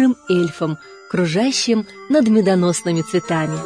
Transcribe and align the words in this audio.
добрым 0.00 0.16
эльфом, 0.28 0.78
кружащим 1.10 1.86
над 2.08 2.28
медоносными 2.28 3.02
цветами. 3.02 3.58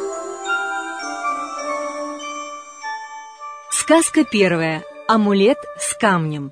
Сказка 3.71 4.25
первая. 4.25 4.83
Амулет 5.07 5.57
с 5.79 5.95
камнем. 5.97 6.51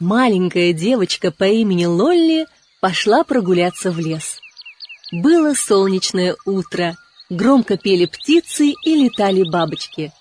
Маленькая 0.00 0.72
девочка 0.72 1.32
по 1.32 1.44
имени 1.44 1.86
Лолли 1.86 2.46
пошла 2.80 3.24
прогуляться 3.24 3.90
в 3.90 3.98
лес. 3.98 4.38
Было 5.10 5.54
солнечное 5.54 6.36
утро, 6.46 6.96
громко 7.28 7.76
пели 7.76 8.06
птицы 8.06 8.72
и 8.84 9.04
летали 9.04 9.42
бабочки. 9.42 10.12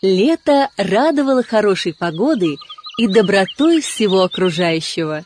Лето 0.00 0.70
радовало 0.76 1.42
хорошей 1.42 1.92
погодой 1.92 2.56
и 2.98 3.08
добротой 3.08 3.80
всего 3.80 4.22
окружающего. 4.22 5.24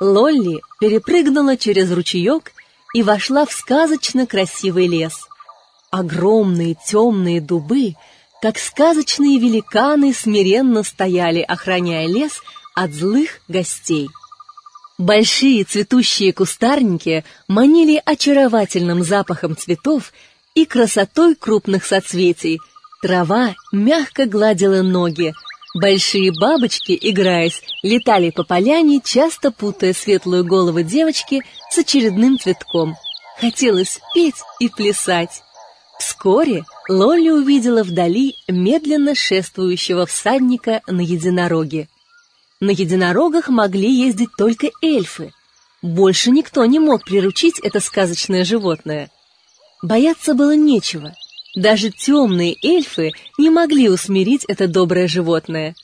Лолли 0.00 0.60
перепрыгнула 0.78 1.56
через 1.56 1.90
ручеек 1.90 2.52
и 2.94 3.02
вошла 3.02 3.44
в 3.44 3.52
сказочно 3.52 4.26
красивый 4.26 4.86
лес. 4.86 5.26
Огромные 5.90 6.76
темные 6.86 7.40
дубы, 7.40 7.94
как 8.40 8.58
сказочные 8.58 9.38
великаны, 9.38 10.14
смиренно 10.14 10.82
стояли, 10.84 11.40
охраняя 11.40 12.06
лес 12.06 12.40
от 12.74 12.92
злых 12.92 13.40
гостей. 13.48 14.08
Большие 14.98 15.64
цветущие 15.64 16.32
кустарники 16.32 17.24
манили 17.48 18.00
очаровательным 18.04 19.02
запахом 19.02 19.56
цветов 19.56 20.12
и 20.54 20.64
красотой 20.64 21.34
крупных 21.34 21.84
соцветий. 21.84 22.60
Трава 23.00 23.54
мягко 23.72 24.26
гладила 24.26 24.82
ноги, 24.82 25.32
Большие 25.74 26.32
бабочки, 26.32 26.98
играясь, 27.00 27.62
летали 27.82 28.30
по 28.30 28.42
поляне, 28.42 29.00
часто 29.04 29.52
путая 29.52 29.92
светлую 29.92 30.44
голову 30.44 30.82
девочки 30.82 31.42
с 31.70 31.78
очередным 31.78 32.38
цветком. 32.38 32.96
Хотелось 33.38 34.00
петь 34.14 34.42
и 34.60 34.68
плясать. 34.68 35.42
Вскоре 35.98 36.64
Лолли 36.88 37.28
увидела 37.28 37.82
вдали 37.82 38.34
медленно 38.48 39.14
шествующего 39.14 40.06
всадника 40.06 40.80
на 40.86 41.00
единороге. 41.00 41.88
На 42.60 42.70
единорогах 42.70 43.48
могли 43.48 43.90
ездить 43.92 44.30
только 44.38 44.70
эльфы. 44.80 45.32
Больше 45.82 46.30
никто 46.30 46.64
не 46.64 46.78
мог 46.78 47.04
приручить 47.04 47.60
это 47.60 47.80
сказочное 47.80 48.44
животное. 48.44 49.10
Бояться 49.82 50.34
было 50.34 50.56
нечего— 50.56 51.14
даже 51.58 51.90
темные 51.90 52.56
эльфы 52.62 53.12
не 53.36 53.50
могли 53.50 53.88
усмирить 53.88 54.44
это 54.48 54.68
доброе 54.68 55.08
животное. 55.08 55.74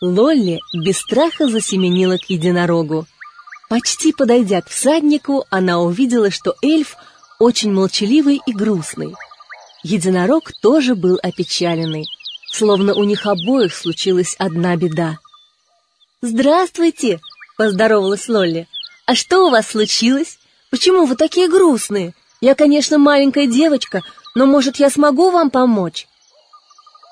Лолли 0.00 0.58
без 0.74 0.98
страха 0.98 1.48
засеменила 1.48 2.16
к 2.16 2.28
единорогу. 2.30 3.06
Почти 3.68 4.12
подойдя 4.12 4.60
к 4.62 4.68
всаднику, 4.68 5.44
она 5.50 5.80
увидела, 5.80 6.30
что 6.30 6.54
эльф 6.62 6.96
очень 7.38 7.72
молчаливый 7.72 8.40
и 8.46 8.52
грустный. 8.52 9.14
Единорог 9.82 10.52
тоже 10.60 10.94
был 10.94 11.18
опечаленный, 11.22 12.06
словно 12.52 12.94
у 12.94 13.04
них 13.04 13.26
обоих 13.26 13.74
случилась 13.74 14.34
одна 14.38 14.76
беда. 14.76 15.18
«Здравствуйте!»— 16.20 17.20
поздоровалась 17.56 18.28
Лолли. 18.28 18.66
«А 19.06 19.14
что 19.14 19.46
у 19.46 19.50
вас 19.50 19.68
случилось? 19.68 20.38
Почему 20.70 21.04
вы 21.04 21.16
такие 21.16 21.48
грустные? 21.48 22.14
Я, 22.40 22.54
конечно, 22.54 22.98
маленькая 22.98 23.46
девочка, 23.46 24.02
но, 24.34 24.46
может, 24.46 24.76
я 24.76 24.90
смогу 24.90 25.30
вам 25.30 25.50
помочь?» 25.50 26.08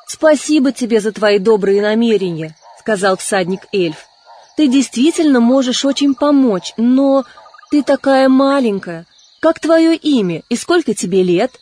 «Спасибо 0.07 0.73
тебе 0.73 1.01
за 1.01 1.13
твои 1.13 1.39
добрые 1.39 1.81
намерения»,— 1.83 2.57
сказал 2.81 3.17
всадник-эльф. 3.17 3.97
«Ты 4.57 4.67
действительно 4.67 5.39
можешь 5.39 5.85
очень 5.85 6.15
помочь, 6.15 6.73
но 6.77 7.25
ты 7.71 7.83
такая 7.85 8.29
маленькая. 8.29 9.07
Как 9.41 9.61
твое 9.61 9.95
имя 9.95 10.43
и 10.49 10.57
сколько 10.57 10.95
тебе 10.95 11.23
лет?» 11.23 11.53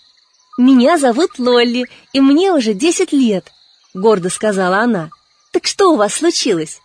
«Меня 0.57 0.99
зовут 0.99 1.39
Лолли, 1.39 1.85
и 2.13 2.21
мне 2.21 2.53
уже 2.53 2.75
десять 2.75 3.13
лет»,— 3.13 3.53
гордо 3.95 4.31
сказала 4.31 4.79
она. 4.79 5.11
«Так 5.53 5.67
что 5.67 5.93
у 5.93 5.97
вас 5.97 6.15
случилось?» 6.15 6.81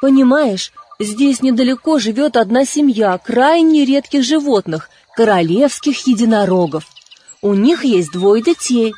«Понимаешь, 0.00 0.72
здесь 0.98 1.42
недалеко 1.42 1.98
живет 1.98 2.36
одна 2.36 2.64
семья 2.64 3.18
крайне 3.18 3.84
редких 3.84 4.22
животных, 4.22 4.88
королевских 5.14 6.06
единорогов. 6.06 6.86
У 7.42 7.54
них 7.54 7.84
есть 7.84 8.12
двое 8.12 8.42
детей. 8.42 8.94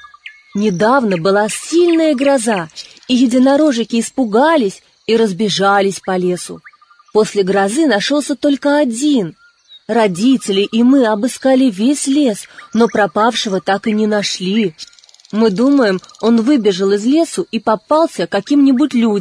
Недавно 0.55 1.17
была 1.17 1.49
сильная 1.49 2.15
гроза, 2.15 2.69
и 3.07 3.15
единорожики 3.15 4.01
испугались 4.01 4.83
и 5.07 5.17
разбежались 5.17 6.01
по 6.01 6.17
лесу. 6.17 6.61
После 7.13 7.43
грозы 7.43 7.87
нашелся 7.87 8.37
только 8.37 8.79
один. 8.79 9.37
Родители 9.87 10.63
и 10.63 10.83
мы 10.83 11.07
обыскали 11.07 11.71
весь 11.71 12.07
лес, 12.07 12.47
но 12.75 12.89
пропавшего 12.89 13.61
так 13.61 13.87
и 13.87 13.93
не 13.93 14.07
нашли. 14.07 14.75
Мы 15.33 15.51
думаем, 15.51 16.01
он 16.21 16.43
выбежал 16.43 16.93
из 16.93 17.05
лесу 17.05 17.47
и 17.51 17.59
попался 17.59 18.27
каким-нибудь 18.27 18.95
людям. 18.95 19.19